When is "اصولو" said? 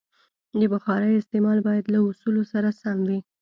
2.09-2.43